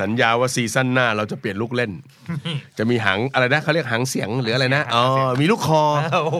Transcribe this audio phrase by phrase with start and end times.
[0.00, 1.92] สัญญาว่า season หน้าเราจะเปลี่ยนลูกเล่น
[2.78, 5.04] จะมีหางอะไรนะเขาเรียกหางเสียงหรืออะไรนะอ๋อ
[5.40, 5.82] มีลูกคอ
[6.24, 6.38] โอ้โห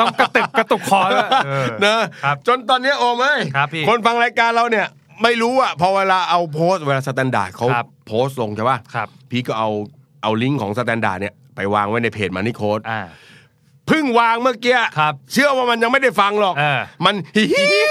[0.00, 4.86] ต้องกระตึกกระตุกคอแล้วเออนะครับจนตอนเนี้ยโอมเอ้ยครับพี่คนฟังรายการเราเนี่ย
[5.22, 9.70] ไม่รู้อะพอเวลาเอาโพสต์เวลา Standard เขาครับโพสต์ลงใช่ป่ะครับพี่ก็เอา
[10.22, 17.44] เอาลิงก์ของ Standard เนี่ยไปวางไว้ในเพจ Money Coach อ่าเพิ่งวางเมื่อกี้ครับเชื่อว่ามันยังไม่ได้ฟังหรอกเออมันฮิ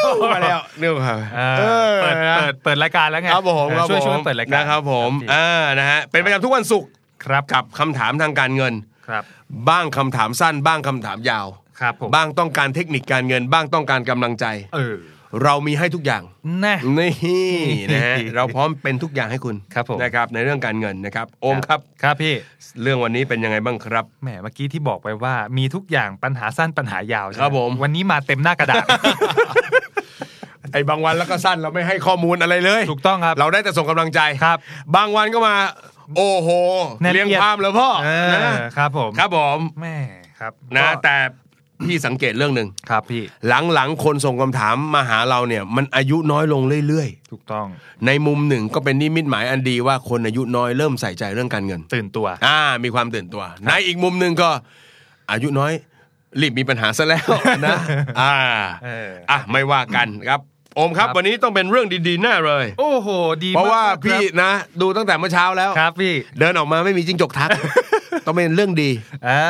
[0.04, 1.20] วมาแล้วเนี่ยครับ
[1.60, 6.90] เออเปิดนะเปิดเปิดรายการแล้วไงครับผมเออครับช่วยผมช่วยเปิดรายการนะครับผมครับอ่านะฮะเป็นประจำทุกวันศุกร์
[7.26, 8.74] ครับกับคำถามทางการเงิน
[9.07, 9.24] ครับ
[9.70, 11.48] บ้างคำถามสั้นบ้างคำถามยาว
[11.79, 14.96] ครับผมบ้างต้องการเทคนิคการเงินบ้างต้องการกำลังใจ เออ
[15.43, 16.24] เรามีให้ทุกอย่าง
[16.62, 17.15] แน่นี่
[17.93, 22.34] นะฮะเราพร้อมเป็นทุกอย่างให้คุณครับผมนะครับในเรื่องการเงินนะครับ โอมครับครับพี่
[22.82, 28.85] เรื่องวันนี้เป็นยังไงบ้างครับแหมเมื่อกี้ที่บอกไปว่ามีทุกอย่างปัญหาสั้นปัญหายาวใช่ไหครับผมวันนี้มาเต็มหน้ากระดาษ
[30.71, 34.57] ไอ้บางวันแล้วก็สั้นเราไม่ให้ข้อมูลอะไรเลย ถูกต้องครับ เราได้แต่ส่งกำลังใจครับ
[34.95, 35.55] บางวันก็มา
[36.18, 36.49] โอ้โห
[37.01, 38.41] แน่นเอียดเรียงความเลยพ่อเออนะ
[38.77, 39.95] ครับผมครับผมแม่
[40.40, 41.18] ครับนะก็แต่
[41.87, 43.24] พี่สังเกตเรื่องหนึ่งครับพี่
[43.74, 54.49] หลังๆคนส่งคำถามมาหาเราเนี่ย มันอายุน้อยลงเรื่อยถูกต้องๆในมุมหนึ่งก็เป็นนิมิตหมายอันดีว่าคนอายุน้อยเริ่มใส่ใจเรื่องการเงิน ตื่นตัว อ่า มีความตื่นตัว ในอีกมุมหนึ่งก็
[55.32, 55.73] อายุน้อย
[56.41, 57.26] รีบมีปัญหาซะแล้ว
[57.65, 57.77] นะ
[58.21, 58.34] อ่า
[58.84, 60.41] เอออะไม่ว่ากันครับ
[60.76, 63.10] โอมครับครับ วันนี้ต้องเป็นเรื่องดีๆแน่เลย โอ้โห
[63.43, 64.51] ดีเพราะว่าครับพี่นะ
[64.81, 67.50] ดูตั้งแต่เมื่อเช้าแล้วครับพี่ เดินออกมาไม่มีจิ้งจกทัก
[68.25, 68.91] ต้องเป็นเรื่องดี
[69.28, 69.44] อ่า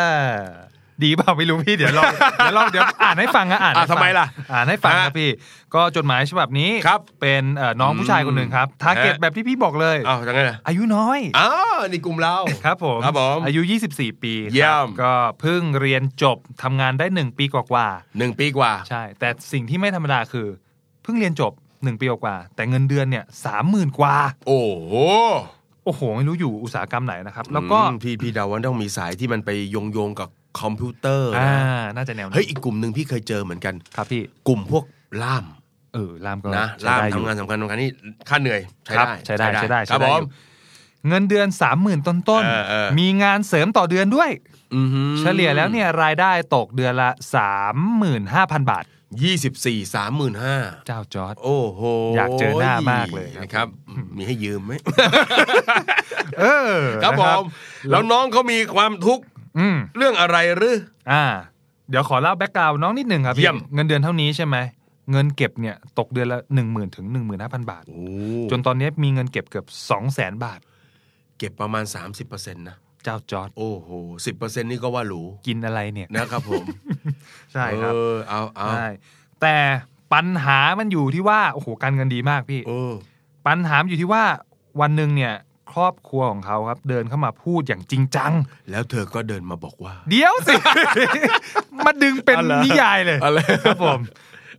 [1.06, 5.30] ดีเปล่าไม่รู้พี่เดี๋ยวลองเดี๋ยวลองเดี๋ยวอ่านให้ฟังนะอ่านให้อะฟังทำไมล่ะอ่านให้ฟังฮะครับพี่
[5.76, 17.88] ก็จดหมายฉบับนี้ครับเป็นเอ่อน้องผู้ชายคนหนึ่งครับทาร์เก็ตฮะแบบที่พี่บอกเลยอ้าวยังไงล่ะอายุน้อยอ้าวนี่กลุ่มเราครับผมครับผมอายุ 24 ปีครับเยี่ยมก็เพิ่งเรียนจบทำงานได้ 1 ปีกว่า
[18.18, 20.48] หนึ่งปีกว่าๆใช่ แต่สิ่งที่ไม่ธรรมดาคือ
[21.04, 24.16] เพิ่งเรียนจบ1ปีกว่าๆแต่เงินเดือนเนี่ยสามหมื่นกว่า
[24.48, 24.96] โอ้โห
[25.86, 30.30] โอ้โห ไม่รู้อยู่อุตสาหกรรมไหนนะครับ แล้วก็อืมพี่พี่เดาว่าต้องมีสายที่มันไปโยงโยงๆกับ
[30.60, 34.84] คอมพิวเตอร์อ่านะน่าจะแนวนั้นเฮ้ยอีกกลุ่มหนึ่งพี่เคยเจอเหมือนกันครับพี่กลุ่มพวก
[35.24, 35.46] ล่าม
[35.94, 37.90] เออลามก็นะใช้ล่ามได้อยู่ทำงานสำคัญสำคัญนี่
[38.30, 40.30] ค่าเหนื่อยใช้ครับได้ใช้ได้ใช้ได้ครับใช้ผได้อมยู่
[41.08, 44.30] เงินเดือนสามหมื่นต้นต้นๆเออเออมีงานเสริมต่อเดือนด้วย
[44.76, 48.86] อือหือเฉลี่ยแล้วเนี่ยรายได้ตกเดือนละสามหมื่นห้าพันบาท
[49.24, 50.58] ยี่สิบสี่สามหมื่นห้า
[50.88, 51.82] เจ้าจอร์ดโอ้โห
[52.16, 53.68] อยากเจอหน้ามากเลยครับนะครับ
[54.16, 54.74] มีให้ยืมไหม
[56.40, 57.44] เออครับผนะม
[57.92, 59.24] แล้วน้องเขามีความทุกข์
[59.58, 60.78] อืมเรื่องอะไรหรือ
[61.12, 61.24] อ่า
[61.90, 64.58] เดี๋ยวขอเล่าแบ็กกราวน้องนิดหนึ่งครับพี่เยี่ยม เงินเดือนเท่านี้ใช่ไหม
[65.12, 68.04] เงินเก็บเนี่ยตกเดือนละหนึ่งหมื่นถึงหนึ่งหมื่นห้าพันบาท โอ้
[68.52, 70.60] จนตอนนี้มีเงินเก็บเกือบสองแสนบาท
[71.38, 71.84] เก็บประมาณ
[72.20, 73.90] 30%นะเจ้าจอร์ดโอ้โห
[74.26, 76.64] สิบเปอร์เซ็นต์นี่ก็ว่าหรูกินอะไรเนี่ยนะครับผม
[77.54, 78.88] ใช่ครับ เออเอาเอาใช่
[79.42, 79.56] แต่
[80.14, 82.94] ปัญหามันอยู่ที่ว่าโอ้โหการเงินดีมากพี่ เออ
[83.48, 84.24] ปัญหามันอยู่ที่ว่า
[84.82, 85.34] วันหนึ่งเนี่ย
[85.74, 88.32] ครอบครัวของเขาครับ เดินเข้ามาพูดอย่างจริงจัง
[88.72, 90.54] แล้วเธอก็เดินมาบอกว่า เดี๋ยวสิ
[91.86, 94.00] มาดึงเป็นอะไรนิยายเลยอะไรครับผม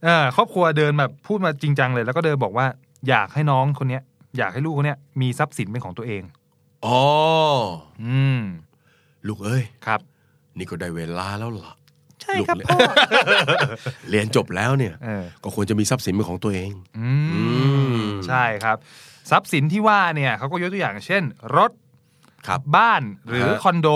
[0.04, 2.66] เออครอบครัวเดินแบบพูดมาจริงจังเลย แล้วก็เดินบอกว่า
[3.08, 4.02] อยากให้น้องคนเนี้ย
[4.38, 6.22] อยากให้ลูกคนเนี้ยมีทรัพย์สินเป็นของตัวเอง
[6.86, 7.00] อ๋อ
[8.02, 8.40] อืม
[9.26, 10.00] ลูกเอ้ยครับ
[10.58, 11.72] นี่ก็ได้เวลาแล้วล่ะ
[12.22, 12.78] ใช่ครับลูกพ่อ
[14.10, 17.43] เรียนจบแล้วเนี่ยเออก็ควรจะมีทรัพย์สินเป็นของตัวเองอือื
[17.94, 18.77] มมใช่ครับ
[19.31, 21.22] ทรัพย์สินที่ว่าเนี่ยเขาก็ยกตัวอย่างเช่น
[21.56, 21.71] รถ
[22.49, 23.88] ครับบ้านหรือฮะคอนโด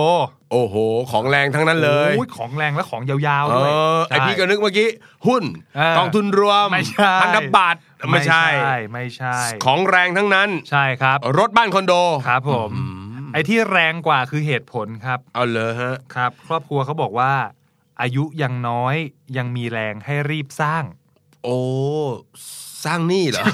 [0.53, 0.75] โอ้โห
[1.11, 4.89] ของแรงทั้งนั้นเลยโอ้ยของแรงและของยาวเอๆด้วยอไอใช่พี่ก็นึกเมื่อกี้
[5.27, 5.43] หุ้น
[5.77, 8.45] เออกองทุนรวมไม่ใช่พันธบัตรไม่ใช่
[8.93, 11.95] ไม่ใช่ ของแรงทั้งนั้นใช่ครับ รถบ้านคอนโด
[12.29, 12.71] ครับผม
[13.33, 17.33] ไอ้ที่แรงกว่าคือเหตุผลครับ เอาเลยฮะครับ ครอบครัวเขาบอกว่า
[18.01, 18.97] อายุยังน้อย
[19.37, 20.85] ยังมีแรงให้รีบสร้าง
[21.45, 21.59] โอ้
[22.85, 23.45] สร้างหนี้เหรอ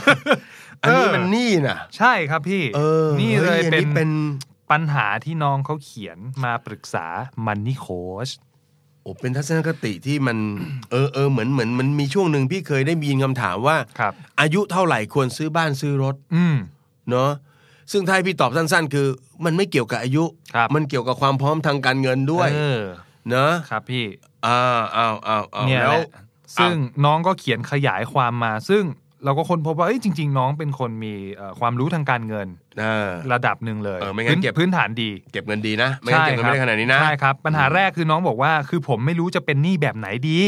[0.82, 4.10] อันนี้มันหนี้น่ะ ใช่ครับพี่เออนี่เลยฮ้อัเป็นเป็น
[4.70, 7.06] ปัญหาที่น้องเขาเขียนมาปรึกษา
[7.46, 8.28] มันนี่โค้ช
[9.02, 10.38] โอ้เป็นทัศนคติที่มัน
[10.90, 16.56] เออเออเหมือนเหมือนมันมีช่วงหนึ่งพี่เคยได้มีคำถามว่าครับอายุเท่าไหร่ควรซื้อบ้านซื้อรถ อืม
[17.10, 17.30] เนาะ
[17.92, 19.06] ซึ่งถ้าให้พี่ตอบสั้น ๆ คือ
[19.44, 20.24] มันไม่เกี่ยวกับอายุ
[20.54, 22.48] ครับมันเกี่ยวกับความพร้อมทางการเงินด้วย
[23.24, 24.04] เออเนาะครับพี่
[24.46, 24.58] อ่า
[24.96, 26.06] อ้าวอ้าวอ้าวเนี่ยแล้แหวละ
[26.60, 26.74] ซึ่ง
[27.04, 28.84] น้องก็เขียนขยายความมา ซึ่ง
[29.24, 32.48] เราก็ค้นพบว่าเอ้ยจริง ๆ น้องเป็นคนมีเอ่อความรู้ทางการเงิน
[32.80, 40.40] เออระดับหนึ่งเลยเออไม่งั้นพื้เก็บพื้นฐานดี เก็บเงินดีนะ ไม่งั้นเก็บเงินไม่ได้ขนาดนี้นะใช่ครับ ปัญหาแรกคือน้องบอกว่า คือผมไม่รู้จะเป็นหนี้แบบไหนดี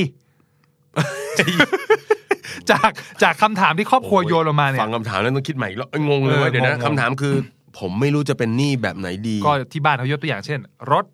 [2.70, 2.90] จาก
[3.22, 7.34] จากคำถามที่ครอบครัวโยนออกมาเนี่ยฟังคำถามแล้วต้องคิดใหม่อีกแล้วเอ้ยงงเลยเออว่าเดี๋ยวนะงงๆคำถามคือ
[7.78, 10.60] ผมไม่รู้จะเป็นหนี้แบบไหนดี ก็ที่บ้านเขายกตัวอย่างเช่น
[10.92, 11.04] รถ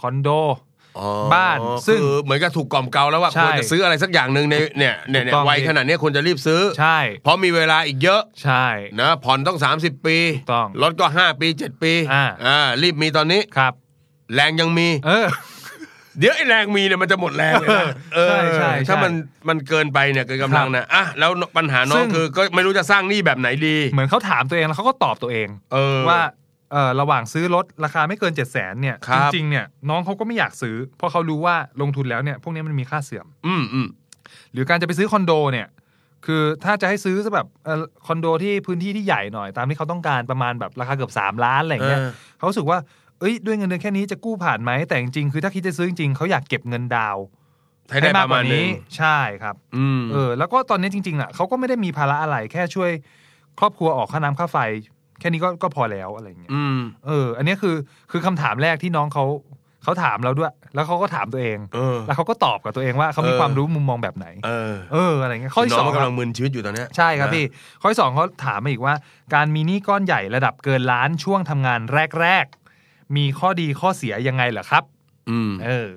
[0.00, 0.40] คอนโดอ๋อ
[1.34, 8.66] บ้าน ซึ่งคือเหมือนกับถูกกล่อมเกลาแล้วว่าใช่ควรจะซื้ออะไรสักอย่างหนึ่งในเนี่ยเนี่ยเนี่ยถูกต้องวัยขนาดเนี้ยควรจะรีบซื้อใช่ เพราะมีเวลาอีกเยอะใช่
[9.00, 13.72] นะผ่อนต้อง 30 ปีถูกต้องรถก็ 5 ปี 7 ปีอ่าอ่ารีบมีตอนนี้ครับ
[14.34, 15.26] แรงยังมี เออ
[16.20, 19.12] เดี๋ยวไอ้แรงมีเนี่ยมันจะหมดแรงเลยนะเออใช่ใช่ถ้าใช่มัน
[19.48, 26.45] มันเกินไปเนี่ยเกินกำลังนะอะแล้วปัญหาน้อซึ่งงคือก็ไม่รู้จะสร้างหนี้แบบไหนดี เหมือนเขาถามตัวเองแล้วเขาก็ตอบตัวเองเออว่าเออ
[27.00, 33.88] ระหว่างซื้อรถราคาไม่เกินเจ็ดแสนเนี่ยครัจบริงๆเนี่ยน้องเขาก็ไม่อยากซื้อ เพราะเขารู้ว่าลงทุนแล้วเนี่ยพวกนี้มันมีค่าเสื่อม อืมอืม
[34.52, 35.66] หรือการจะไปซื้อคอนโดเนี่ย
[36.26, 42.78] คือถ้าจะให้ซื้อซะแบบเอ่อคอนโดที่พื้นที่ที่ใหญ่หน่อย ตามที่เขาต้องการประมาณแบบราคาเกือบ 3 ล้านอะไรอย่างเงี้ยเออเขารู้สึกว่า
[43.20, 47.24] เอ้ยด้วยเงินเดือนแค่นี้จะกู้ผ่านไหมแต่จริงๆคือถ้าคิดจะซื้อจริงๆเขาอยากเก็บเงินดาวน์
[47.90, 48.66] ให้ได้ประมาณนึง
[48.96, 52.90] ใช่ครับอืมเออ แล้วก็ตอนนี้จริงๆอะเขาก็ไม่ได้มีภาระอะไรแค่ช่วย
[53.58, 54.58] ครอบครัวออกค่าน้ำค่าไฟ
[55.18, 57.76] แค่นี้ก็ก็พอแล้วอะไรอย่างเงี้ยอืมเออ อันนี้คือ
[58.10, 59.24] คือคำถามแรกที่น้องเขา
[59.84, 67.44] เขาถามเราด้วย แล้วเขาก็ถามตัวเองเออแล้วเขาก็ตอบกับตัวเองว่าเขามีเออความรู้มุมมองแบบไหน เออ เอออะไรเงี้ยข้อที่น้สอองงมันคกำรัลับงมึนชีวิตอยู่ตอนเนี้ยใช่ครับนะพี่
[67.80, 68.94] ข้อที่สองเขาถามมาอีกว่า
[69.34, 71.80] การมีหนี้ก้อนใหญ่ระดับเกินล้านช่วงทำงาน
[72.20, 74.84] แรกๆมีข้อดีข้อเสียยังไงเหรอครับ
[75.30, 75.90] อืม เออ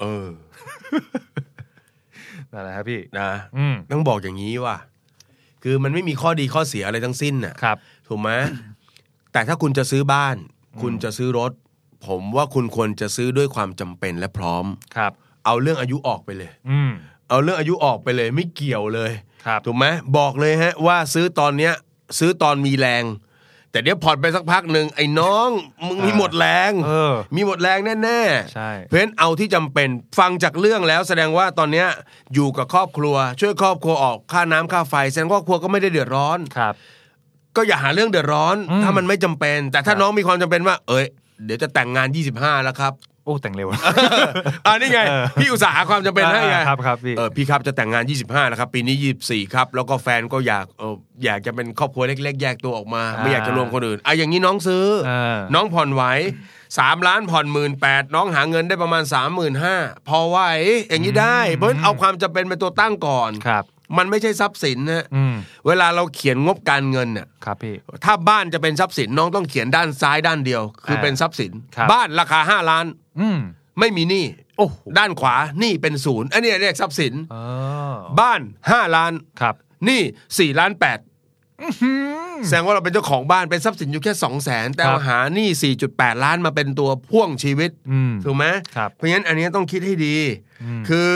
[0.00, 0.28] เออ
[2.52, 4.76] นั่นแหละครับพี่นะอืมต้องบอกอย่างนี้ว่า
[5.62, 7.76] คือมันไม่มีข้อดีข้อเสียอะไรทั้งสิ้นน่ะครับ
[8.12, 8.32] ถูกไหม
[9.32, 10.36] แต่ถ้าคุณจะซื้อบ้าน
[10.82, 11.52] คุณจะซื้อรถ
[12.06, 14.64] ผมว่าคุณควรจะซื้อด้วยความจำเป็นและพร้อม
[14.96, 15.12] ครับ
[15.46, 16.90] เอาเรื่องอายุออกไปเลย อืม
[17.28, 19.12] เอาเรื่องอายุออกไปเลยไม่เกี่ยวเลย
[19.46, 19.86] ครับถูกไหม
[20.16, 21.72] บอกเลยฮะว่าซื้อตอนเนี้ย
[22.18, 23.04] ซื้อตอนมีแรง
[23.70, 25.48] แต่เดี๋ยวผ่อนไปสักพักหนึ่งไอ้น้อง
[25.86, 29.88] มึงมีหมดแรงเออมีหมดแรงแน่ๆใช่เพราะฉะนั้นเอาที่จำเป็น
[30.18, 31.88] ฟังจากเรื่องแล้ว แสดงว่าตอนเนี้ย
[32.34, 36.74] อยู่กับครอบครัว ช่วยครอบครัวออกค่าน้ำค่าไฟแสดงว่าครอบครัวก็ไม่ได้เดือดร้อนครับ
[37.56, 41.06] ก็อย่าหาเรื่องเดือดร้อน อืม ถ้ามันไม่จำเป็น แต่ถ้าครับน้องมีความจำเป็นว่า เอ้ย
[41.44, 42.94] เดี๋ยวจะแต่งงาน 25 แล้วครับ
[43.24, 43.68] โอ้แต่งเร็ว
[44.66, 48.96] อ่านี่ไง เออ พี่อุตส่าห์หาความจำเป็นให้ไง อ่าครับครับพี่ เออพี่ครับจะแต่งงาน 25 แล้วครับ ปีนี้
[49.26, 50.94] 24 ครับ แล้วก็แฟนก็อยากเออ
[51.24, 56.02] อยากจะเป็นครอบครัวเล็ก ๆ แยกตัวออกมา ไม่อยากจะรวมคนอื่นอะอย่างนี้น้องซื้อ เออ น้องผ่อนไหว
[56.78, 59.76] สามล้านผ่อนหมื่นแปดน้องหาเงินได้ประมาณสามหมื่นห้า
[60.08, 60.38] พอไหว
[60.90, 63.64] อย่างนี้ได้ เพราะฉะนั้นเอาความจำเป็นเป็นตัวตั้งก่อน ครับ
[63.96, 65.34] มันไม่ใช่ทรัพย์สินนะอืม
[65.66, 67.74] เวลาเราเขียนงบการเงินเนี่ยครับพี่
[68.04, 72.84] ถ้าบ้านจะเป็นทรัพย์สินน้องต้องเขียนด้านซ้ายด้านเดียว คืออ่าเป็นทรัพย์สินครับบ้านราคาห้าล้าน
[73.20, 73.38] อืม
[73.80, 74.24] ไม่มีหนี้
[74.58, 77.42] โอ้โหด้านขวาหนี้เป็นศูนย์อันนี้เรียกทรัพย์สินอ๋อ
[78.20, 78.40] บ้าน
[78.70, 79.54] ห้าล้านครับ
[79.84, 80.00] หนี้
[80.38, 80.98] สี่ล้านแปด
[82.46, 88.46] แสดงว่าเราเป็นเจ้าของบ้านเป็นทรัพย์สินอยู่แค่สองแสนแต่ครับว่าหาหนี้สี่จุดแปดล้านมาเป็นตัวพ่วงชีวิตอืมถูกไหม
[88.76, 90.16] ครับเพราะฉะนั้นอันนี้ต้องคิดให้ดี
[90.62, 91.08] อืมคือ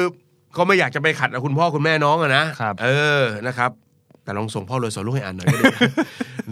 [0.56, 2.88] ก็ไม่อยากจะไปขัดกับคุณพ่อคุณแม่น้องอะนะครับ เอ
[3.20, 3.70] อนะครับ
[4.24, 5.64] แต่ลองส่งพ่อเลยสอนลูกให้อ่านหน่อยก็ดี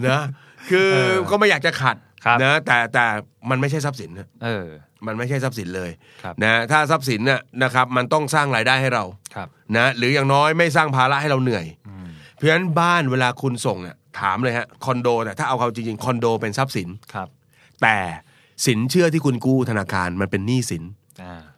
[0.07, 0.21] นะ
[0.69, 3.05] คือเออก็ไม่อยากจะขัดครับ นะแต่แต่
[3.49, 4.65] มันไม่ใช่ทรัพย์สินนะเออ
[5.05, 5.91] มันไม่ใช่ทรัพย์สินเลย
[6.23, 9.03] ครับ นะถ้าทรัพย์สินเนี่ยนะครับมันต้องสร้างรายได้ให้เรา
[9.35, 9.47] ครับ
[9.77, 17.27] นะหรืออย่างน้อยไม่สร้างภาระให้เราเหนื่อย อืมเพราะฉะนั้นบ้านเวลาคุณส่งเนี่ยถามเลยฮะคอนโดแต่ถ้าเอาเขาจริงๆคอนโดเป็นทรัพย์สิน ครับ
[17.81, 17.97] แต่
[18.65, 21.04] สินเชื่อที่คุณกู้ธนาคารมันเป็นหนี้สินอ่า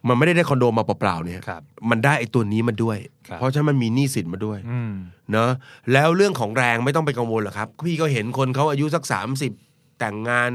[0.07, 2.97] มันไม่ได้ได้คอนโดมาเปล่าๆเนี่ยครับมันได้ไอ้ตัวนี้มาด้วย
[3.27, 4.93] ครับเพราะฉะนั้นมันมีหนี้สินมาด้วยอืม
[5.31, 5.51] เนอะ
[5.93, 9.03] แล้วเรื่องของแรงไม่ต้องไปกังวลหรอกครับ พี่ก็เห็นคนเขาอายุสัก
[9.51, 10.51] 30แต่งงาน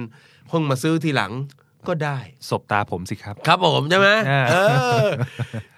[0.49, 1.32] เพิ่งมาซื้อทีหลัง
[1.88, 2.18] ก็ได้
[2.49, 4.54] สบตาผมสิครับ ครับผมใช่ไหมอ่าเอ
[5.04, 5.06] อ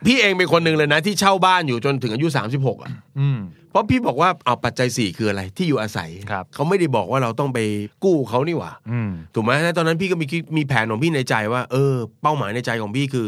[0.07, 2.27] พี่เองเป็นคนหนึ่งเลยนะ ที่เช่าบ้านอยู่จนถึงอายุ
[2.57, 3.39] 36อะอืม
[3.75, 7.59] เพราะพี่บอกว่าเอาปัจจัยสี่คืออะไรที่อยู่อาศัยครับเขาไม่ได้บอกว่าเราต้องไป
[8.05, 13.27] กู้เขานี่หว่าอืมถูกไหมแล้วตอนนั้นพี่ก็มีคิดมีแผนของพี่ในใจว่า เออ เป้าหมายในใจของพี่คือ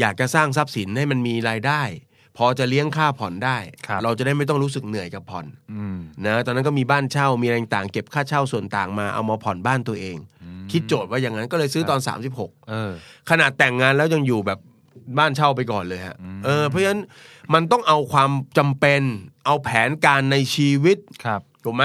[0.00, 1.82] อยากจะสร้างทรัพย์สินให้มันมีรายได้
[2.36, 10.16] พอจะเลี้ยงค่าผ่อนได้ครับเราจะได้ไม่ต้องรู้สึกเหนื่อยกับผ่อนอืมนะตอนนั้นก็มีบ้านเช่ามีอะไรต่างๆเก็บค่าเช่าส่วนต่างมาเอามาผ่อนบ้านตัวเอง
[10.72, 12.00] คิดโจทย์ว่าอย่างนั้นก็เลยซื้อตอน
[12.34, 12.92] 36เออ
[13.30, 14.58] ขนาดแต่งงานแล้วยังอยู่แบบ
[15.18, 17.00] บ้านเช่าไปก่อนเลยฮะเออเพราะฉะนั้น
[17.54, 19.02] มันต้องเอาความจำเป็น
[19.46, 21.84] เอาแผนการในชีวิตครับถูกไหม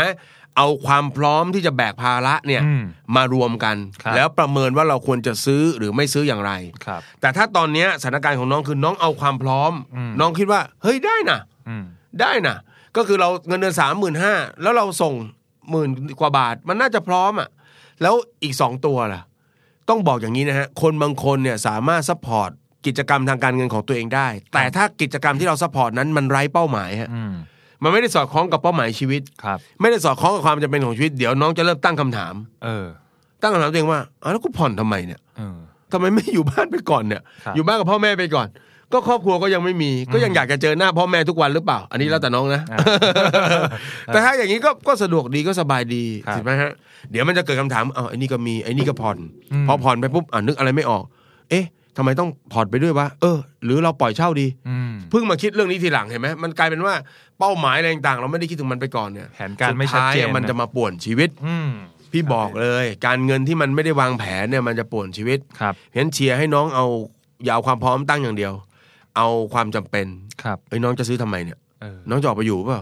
[0.58, 2.84] เอาความพร้อมที่จะแบกภาระเนี่ยอืม
[3.16, 6.52] มารวมกันครับแล้วประเมินว่าเราควรจะซื้อหรือไม่ซื้ออย่างไร
[6.86, 11.86] ครับแต่ถ้าตอนเนี้ยสถานการณ์ของน้องคือน้องเอาความพร้อมอืมน้องคิดว่า เฮ้ยได้นะอืม
[12.22, 12.58] ได้นะ
[12.96, 15.14] ก็คือเราเงินเดือนสามหมื่นห้าแล้วเราส่ง
[15.70, 17.50] หมื่นกว่าบาท มันน่าจะพร้อมอะ
[18.02, 19.22] แล้วอีกสองตัวล่ะ
[19.90, 22.52] ต้องบอกอย่างนี้นะฮะคนบางคนเนี่ยสามารถ support
[22.86, 27.34] กิจกรรมทางการเงินของตัวเองได้ แต่ถ้ากิจกรรมที่เรา support นั้นมันไร้เป้าหมายฮะอืม
[27.84, 32.86] มันไม่ได้สอดคล้องกับเป้าหมายชีวิต ครับ ไม่ได้สอดคล้องกับความจำเป็นของชีวิตเดี๋ยวน้องจะเริ่มตั้งคำถาม เออ
[33.42, 35.58] ตั้งคำถามตัวเองว่าอ้าวแล้วกูผ่อนทำไมเนี่ยเออ
[35.92, 38.48] ทำไมไม่อยู่บ้านไปก่อนเนี่ย ครับ อยู่บ้านกับพ่อแม่ไปก่อน
[38.94, 42.80] ก็ครอบครัวก็ยังไม่มี ก็ยังอยากจะเจอหน้าพ่อแม่ทุกวันหรือเปล่า อันนี้แล้วแต่น้องนะ อ่า
[44.08, 46.72] แต่ถ้าอย่างนี้ก็ก็สะดวกดีก็สบายดีครับถูกไหมฮะ
[47.12, 49.18] เดี๋ยวมันจะเกิดคำถามอ๋อไอ้นี่ก็มีไอ้นี่ก็ผ่อน
[49.52, 51.04] อืม พอผ่อนไปปุ๊บอ่านึกอะไรไม่ออก
[51.50, 51.66] เอ๊ะ
[51.98, 56.94] ทำไมต้องผ่อนไปด้วยวะเออ หรือเราปล่อยเช่าดีอืมเพิ่งมาคิดเรื่องนี้ทีหลังเห็นไหมมันกลายเป็นว่า
[57.40, 61.70] เป้าหมายอะไรต่างๆ เราไม่ได้คิดถึงมันไปก่อนเนี่ยแผนการไม่ชัดเจนสุท้ายอะมันจะมาป่วนชีวิตอืม
[62.12, 66.86] พี่บอกเลย การเงินที่มันไม่ได้วางแผนเนี่ยมันจะป่วนชีวิตครับเพราะฉะนั้นเชียร์ให้น้องเอา
[67.44, 68.54] อย่าเอาความพร้อมตั้งอย่างเดียว
[69.18, 70.06] เอาความจำเป็น
[70.44, 72.82] ครับไอ้ยน้องจะซื้อทำไมเนี่ยเออน้องจะออกไปอยู่เปล่า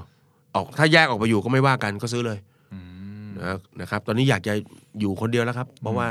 [0.56, 2.38] ออกถ้าแยกออกไปอยู่ก็ไม่ว่ากันก็ซื้อเลย
[2.74, 2.80] อื
[3.26, 4.54] มนะนะครับตอนนี้อยากจะ
[5.00, 6.08] อยู่คนเดียวแล้วครับ เพราะว่า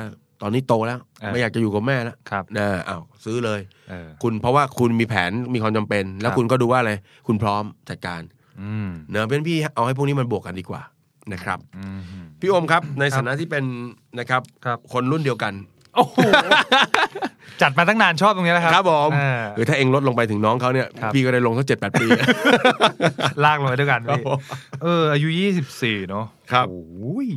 [0.47, 3.61] ตอนนี้โตแล้วเออไม่อยากจะอยู่กับแม่แล้วครับนะอ้าวซื้อเลย
[3.91, 6.93] เออคุณเพราะว่าคุณมีแผนมีความจำเป็น แล้วครับคุณก็ดูว่าอะไร
[7.27, 8.21] คุณพร้อมจัดการ
[8.63, 10.83] อืมเนอะเพื่อนพี่เอาให้พวกนี้มันบวกกันดีกว่า
[11.33, 13.65] นะครับอืมพี่โอมครับในฐานะที่เป็น
[14.19, 15.53] นะครับครับคนรุ่นเดียวกัน
[15.97, 16.19] โอ้โห
[17.63, 22.07] จัดมาตั้งนานชอบตรงนี้แล้วครับครับผมเออหรือถ้าเองลดลงไปถึงน้องเขาเนี่ยครับพี่ก็ได้ลงสักเจ็ดแปดปี
[23.45, 24.39] ลากลงไปด้วยกันครับพี่ผม
[24.83, 27.29] เอออายุยี่สิบสี่เนาะครับโอ้ย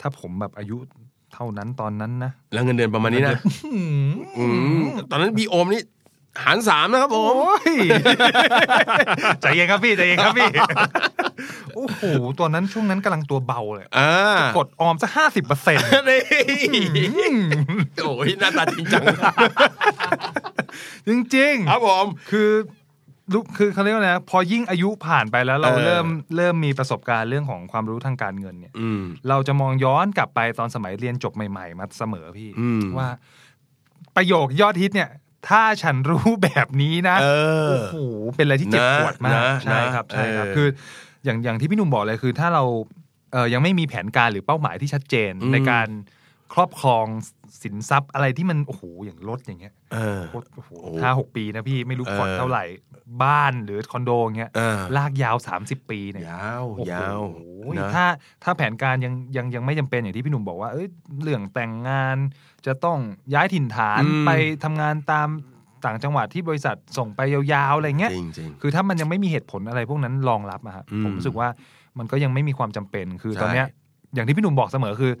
[0.00, 0.76] ถ้าผมแบบอายุ
[1.38, 3.36] เท่านั้นตอนนั้นนะแล้วเงินเดือนประมาณนี้นะ
[4.38, 4.46] อื
[4.80, 5.82] มตอนนั้นพี่โอมนี่
[6.44, 7.72] หารสามนะครับผมโอ้ย
[9.40, 10.48] ใจเย็นครับพี่ใจเย็นครับพี่
[11.74, 12.02] โอ้โห
[12.40, 14.12] ตอนนั้นช่วงนั้นกำลังตัวเบาเลยอ่า
[14.56, 16.22] กดออมสักห้าสิบเปอร์เซ็นต์นี่
[18.02, 19.02] โอ้ยหน้าตาจริงจัง
[21.06, 22.85] จริงครับผมๆคือรู้
[23.56, 26.06] คือเขาเรียกว่าไงนะพอยิ่งอายุผ่านไปแล้ว เราเออเริ่ม
[26.36, 33.08] เริ่มมีประสบการณ์เรื่องของความรู้ทางการเงินเนี่ยอืมเราจะมองย้อนกลับไปตอนสมัยเรียนจบใหม่ๆ มาเสมอพี่อืมว่า
[34.16, 35.10] ประโยคยอดฮิตเนี่ย
[35.48, 37.26] ถ้าฉันรู้แบบนี้นะเอ
[37.66, 37.94] อโอ้โห
[38.36, 40.66] เป็นอะไรที่เจ็บนะปวดมากนะใช่ครับใช่ครับเออคือ
[41.24, 42.64] อย่างอย่างที่พี่หนุ่มบอกเลยคือ ถ้าเรา
[43.32, 45.88] เออยังไม่มีแผนการหรือเป้าหมายที่ชัดเจนอืมในการ
[46.54, 47.06] ครอบครอง
[47.62, 52.64] สินทรัพย์อะไรที่มันโอ้โหอย่างรถอย่างเงี้ยเออโคตรโอ้โหโอ้ห้าหกปีนะพี่ไม่รู้เออผ่อนเท่าไหร่
[53.22, 57.20] บ้านหรือคอนโดเงี้ยเออลากยาว30ปีเนี่ยยาวโอ้โหยาว
[57.78, 58.04] นะถ้า
[58.42, 60.86] ถ้าแผนการยังยังยังไม่จำเป็นอย่างที่พี่หนุ่มบอกว่าเอ้ย
[61.22, 62.16] เรื่องแต่งงาน
[62.66, 62.98] จะต้อง
[63.34, 64.30] ย้ายถิ่นฐานอืมไป
[64.64, 65.28] ทำงานตาม
[65.84, 71.48] ต่างจังหวัดที่บริษัทส่งไปยาวๆอะไรเงี้ยจริงจริงคือถ้ามันยังไม่มีเหตุผลอะไรพวกนั้นรองรับอะครับอืมผมรู้สึกว่า
[71.98, 73.66] มันก็ยังไม่มีความจำเป็นคือใช่ตอนเนี้ย
[74.14, 75.12] อย่างที่พี่หนุ่มบอกเสมอคือ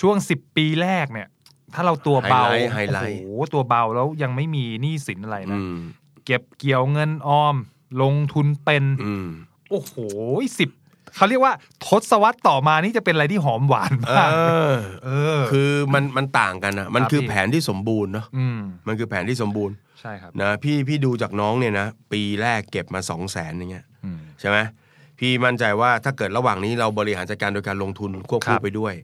[0.00, 1.28] ช่วงสิบปีแรกเนี่ย
[1.74, 5.76] ถ้าเราตัวเบา ไฮไลท์ไฮไลท์ โอ้โห ตัวเบาแล้วยังไม่มีหนี้สินอะไรนะ อืม
[6.26, 7.56] เก็บเกี่ยวเงินออม
[8.02, 9.28] ลงทุนเป็น อืม
[9.70, 9.94] โอ้โห
[10.58, 10.70] สิบ
[11.16, 11.54] เขาเรียกว่า
[11.86, 14.30] ทศวรรษต่อมานี่จะเป็นอะไรที่หอมหวานเอมาก
[14.72, 24.58] อ เออ คือมันมันต่างกันอะมันครับคือพี่ แผนที่สมบูรณ์เนาะอืม มันคือแผนที่สมบูรณ์ใช่ครับ นะพี่พี่ดูจากน้องเนี่ยนะปีแรกเก็บมาสองแสนอย่างเงี้ยอืม ใช่ไหม
[25.18, 28.94] พี่มั่นใจว่าถ้าเกิดระหว่างนี้เราบริหารจัดการโดยการลงทุนควบครัคู่บ ไปด้วย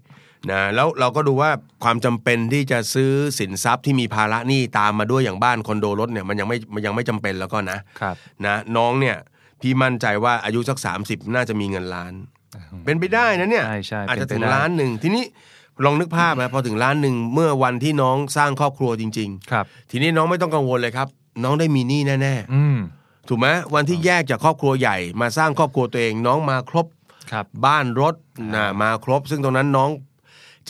[0.51, 1.51] นะแล้วเราก็ดูว่า
[1.85, 8.15] ความจำเป็นที่จะซื้อสินทรัพย์ที่มีภาระหนี้ตามมาด้วยอย่างบ้านคอนโดรถเนี่ยมันยังไม่มันยังไม่จำเป็นแล้วก็นะครับ
[8.47, 9.17] นะน้องเนี่ย
[9.61, 12.13] พี่มั่นใจว่าอายุสัก 30 น่าจะมีเงินล้าน
[12.85, 15.25] เป็นไปได้นะเนี่ยใช่ใช่อาจจะเป็ถึนงไปได้ล้านหนึ่งทีนี้
[15.85, 21.09] ลองนึกภาพนะพอถึงล้านหนึ่งเมื่อวันที่น้องสร้างครอบครัวจริงครับๆทีนี้น้องไม่ต้องกังวลเลยครับ
[21.45, 26.87] น้องได้มีหนี้แน่อืมๆถูกไหมวันที่แยกจากครอบครัวใหญ่มาสร้างครอบครัวตัวเองน้องมาครบ
[27.33, 28.15] ครับบ้านรถ
[28.55, 29.91] นะมาครบ ซึ่งตรงนั้นน้อง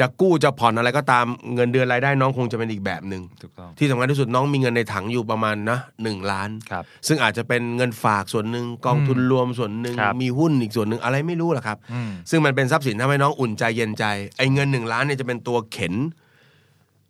[0.01, 1.25] จะกู้จะผ่อนอะไรก็ตาม
[1.55, 14.05] เงินเดือนรายได้น้องคงจะเป็นอีกแบบหนึ่งถูกต้องที่สำคัญที่สุดน้องมีเงินในถังอยู่ประมาณนะหนึ่งล้าน ครับ ซึ่งอาจจะเป็นเงินฝากส่วนหนึ่งกองทุนรวมส่วนหนึ่งครับ มีหุ้นอีกส่วนหนึ่งอะไรไม่รู้หรอกครับ อืม ซึ่งมันเป็นทรัพย์สินทำให้น้องอุ่นใจเย็นใจ
[14.39, 15.95] ไอ้เงินหนึ่งล้านเนี่ยจะเป็นตัวเข็น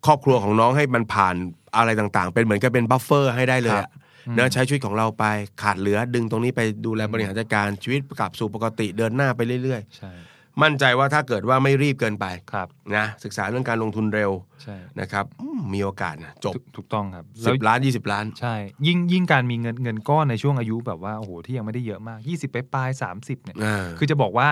[0.07, 1.35] ครอบครัวของน้องให้มันผ่าน
[1.76, 3.90] อะไรต่างๆ เป็นเหมือนกับเป็นบัฟเฟอร์ให้ได้เลยอะ
[4.37, 5.25] เนะใช้ชีวิตของเราไป
[5.62, 10.25] ขาดเหลือดึงตรงนี้ไปดูแลบริหารจัดการชีวิตกลับสู่ปกติเดินหน้าไปเรื่อยใช่ๆ
[10.62, 14.30] มั่นใจว่าถ้าเกิดว่าไม่รีบเกินไปครับนะศึกษาเรื่องการลงทุนเร็ว
[14.62, 18.54] ใช่นะครับอืมมีโอกาสนะจบถูกถูกต้องครับสิบล้านยี่สิบล้านใช่
[18.86, 24.48] ยิ่งยิ่งการมีเงินเงินก้อนในช่วงอายุแบบว่าโอ้โหที่ยังไม่ได้เยอะมาก20ไปปลายๆ30เนี่ยอ่าคือจะบอกว่า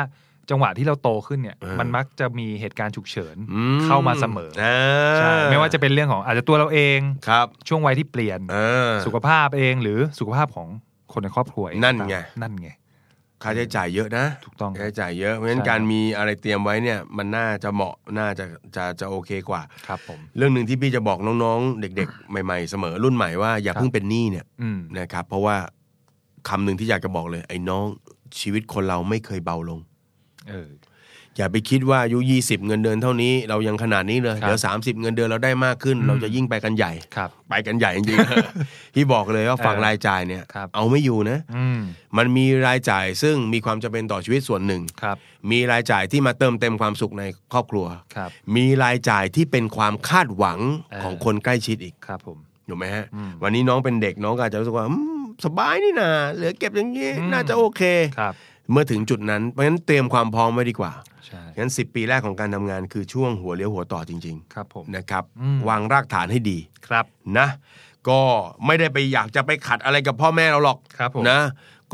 [0.50, 4.78] จังหวะที่เราโตขึ้นเนี่ยเออมันมักจะมีเหตุการณ์ฉุกเฉินอืเข้ามาเสมออ่า
[5.18, 8.56] ใช่ไม่ว่าจะเป็นเรื่องของอาจจะตัวเราเองครับช่วงวัยที่เปลี่ยนเอ
[8.90, 10.68] อสุขภาพเองหรือสุขภาพของ
[11.12, 12.68] คนในครอบครัวเองนั่นไงนั่นไง
[13.44, 18.44] ค่าใช้จ่ายเยอะนะถูกต้องค่าใช้จ่ายเยอะเพราะฉะนั้นใช่การมีอะไรเตรียมไว้เนี่ย มันน่าจะเหมาะน่าจะ
[18.76, 25.56] จะจะโอเคกว่าครับผมเรื่องหนึ่งที่พี่จะบอกน้องๆ เด็ก ๆ ใหม่ ๆ เสมอรุ่นใหม่ว่าอย่าครับเพิ่งเป็นหนี้เนี่ยอืมนะครับ เพราะว่า
[26.48, 27.86] คำหนึ่งที่อยากจะบอกเลย ไอ้น้อง
[28.40, 29.80] ชีวิตคนเราไม่เคยเบาลง
[30.50, 30.68] เออ
[31.36, 41.80] อย่าไปคิดว่าอายุ20เงินเดือนเท่านี้เรายังขนาดนี้เลยครับเดี๋ยว30เงินเดือนเราได้มากขึ้น เราจะยิ่งไปกันใหญ่ครับไปกันใหญ่จริงๆพี่บอกเลยว่าฝั่งเออรายจ่ายเนี่ยครับเอาไม่อยู่นะอืม
[42.16, 45.16] มันมีรายจ่ายซึ่งมีความจำเป็นต่อชีวิตส่วนหนึ่งครับ
[45.50, 47.86] มีรายจ่ายที่มาเติมเต็มความสุขในครอบครัว
[48.16, 50.58] ครับมีรายจ่ายที่เป็นความคาดหวัง
[50.90, 52.38] เออของคนใกล้ชิดอีกครับผม
[52.68, 57.82] ถูกไหมฮะอืมวันนี้น้องเป็นเด็กน้องก็อาจจะรู้สึกว่าอืมสบายนี่นาเหลือเก็บอย่างนี้อืมน่าจะโอเค
[58.20, 58.34] ครับ
[58.72, 61.13] เมื่อถึงจุดนั้นเพราะฉะนั้นเตรียมความพร้อมไว้ดีกว่าใช่
[61.58, 67.04] งั้นสิปีแรกของการทำงานคือช่วงหัวเลี้ยวหัวต่อจริงครับผมๆนะครับอืมวางรากฐานให้ดีครับ
[67.38, 67.48] นะ
[68.08, 68.20] ก็
[68.66, 71.40] ไม่ได้ไปอยากจะไปขัดอะไรกับพ่อแม่เราหรอกครับผมนะ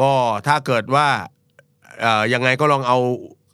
[0.00, 0.12] ก็
[0.46, 1.06] ถ้าเกิดว่า
[2.00, 2.98] เอ่อยังไงก็ลองเอา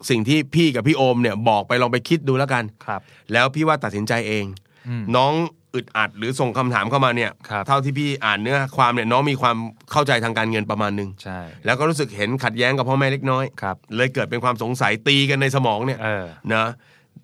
[0.09, 3.01] สิ่งที่พี่กับพี่โอมเนี่ยบอกไปลองไปคิดดูแล้วกันครับ
[3.33, 4.45] แล้วพี่ว่าตัดสินใจเอง
[4.87, 5.33] อืมน้อง
[5.75, 9.57] อึดอัดหรือส่งคำถามเข้ามาเนี่ยครับเท่าที่พี่อ่านเนื้อความเนี่ยน้องมีความ
[9.91, 16.67] เข้าใจทางการเงินประมาณหนึงใช่แล้วก็รู้สึกเห็นขัดแย้งกับพ่อแม่เล็กน้อยครับเลยเกิดเป็นความสงสัยตีกันในสมองเนี่ยเออนะ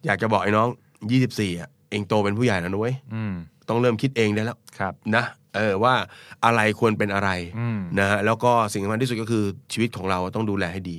[0.05, 0.67] อยากจะบอกไอ้น้อง
[1.13, 3.33] 24อะเองโตเป็นผู้ใหญ่แล้วนะเว้ยอืม
[3.69, 5.23] ต้องเริ่มคิดเองได้แล้วครับนะ
[5.55, 5.93] เออว่า
[6.45, 10.97] อะไรควรเป็นอะไรอืมนะฮะแล้วก็สิ่งสำคัญที่สุดก็คือชีวิตของเราต้องดูแลให้ดี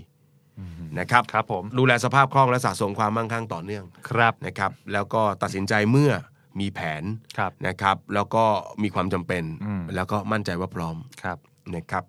[0.99, 6.13] นะครับครับผมดูแลสภาพคล่องและสะสมความมั่งคั่งต่อเนื่องครับนะครับ แล้วก็ตัดสินใจเมื่อ
[6.61, 7.03] มีแผน
[7.39, 8.45] ครับนะครับ แล้วก็
[8.83, 11.39] มีความจำเป็นอืมแล้วก็มั่นใจว่าพร้อมครับ
[11.75, 12.05] นะครับ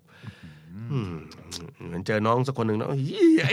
[0.92, 1.12] อืม
[1.84, 3.52] เหมือนเจอน้องสักคนหนึ่งเนาะไอ้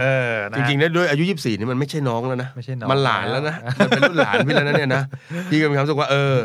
[0.00, 5.04] เออนะจริงๆนะด้วยอายุ24นี่มันไม่ใช่น้องแล้วนะไม่ใช่น้องมันหลานแล้วนะมันเป็นรุ่นหลานพี่แล้วนะเนี่ยนะ
[5.50, 6.36] พี่ก็มีความรู้สึกว่าเออ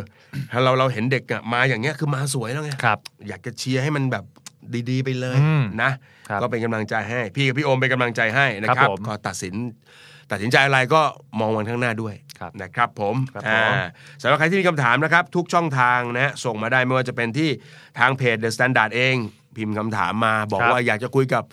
[0.52, 4.24] ถ้าเราเราเห็นเด็กอะมาอย่างเงี้ยคือมาสวยแล้วไงครับอยากจะเชียร์ให้มันแบบ
[4.90, 5.92] ดีๆ ไปเลยอืมนะ
[6.30, 9.56] ครับก็เป็นกำลังใจให้ พี่กับพี่โอมเป็นกำลังใจให้นะคครัรับบผมก็ตัดสิน
[10.32, 11.02] ตัดสินใจอะไรก็
[11.40, 13.76] มองวันข้างหน้าด้วยครับนะครับผมครับอ่าผม
[14.22, 17.50] สำหรับใครที่มีคำถามนะครับ ทุกช่องทางนะฮะส่งมาได้ไม่ว่าจะเป็นที่
[18.00, 19.16] ทางเพจ The Standard เอง
[19.58, 21.44] พิมพ์คำถามมา บอกครับว่าอยากจะคุยกับ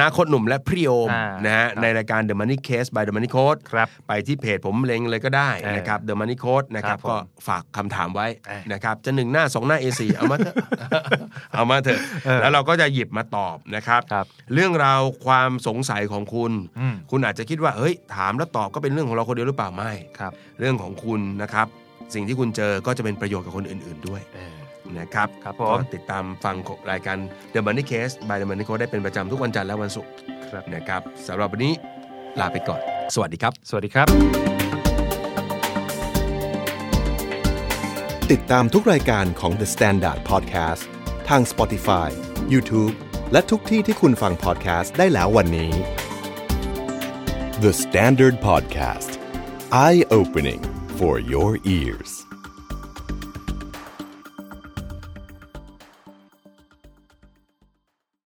[0.00, 7.16] นาคตหนุ่มและพี่โอมอ่านะฮะครับในรายการ The Money Case by The Money Code ครับไปที่เพจผมเล็งเลยก็ได้เออนะครับ The Money Code นะครับครับผมก็
[7.48, 10.54] ฝากคำถามไว้เออนะครับจะหนึ่งหน้าสองหน้า A4 เอามาเถอะ
[11.54, 21.66] เอามาเถอะเออแล้วเราก็จะหยิบมาตอบนะครับครับ เรื่องราวความสงสัยของคุณอืมคุณอาจจะคิดว่าเฮ้ยถามแล้วตอบก็เป็นเรื่องของเราคนเดียวหรือเปล่าไม่ครับเรื่องของคุณนะครับ
[22.14, 24.57] สิ่งที่คุณเจอก็จะเป็นประโยชน์กับคนอื่น ๆด้วยเออ
[24.98, 26.56] นะครับครับผมก็ติดตามฟัง
[26.90, 27.16] รายการ
[27.54, 30.10] The Money Case by The Money Code ได้เป็นประจำทุกวันจันทร์และวันศุกร์
[30.50, 31.72] ครับนะครับสำหรับวันนี้
[32.40, 32.80] ลาไปก่อน
[33.14, 34.06] สวัสดีครับ สวัสดีครับ
[38.32, 40.82] ติดตามทุกรายการของ The Standard Podcast
[41.28, 42.08] ทาง Spotify,
[42.52, 42.94] YouTube
[43.32, 45.72] และทุกที่ที่คุณฟัง podcast ได้แล้ววันนี้
[47.64, 49.10] The Standard Podcast
[49.84, 50.62] Eye Opening
[50.98, 52.10] for your ears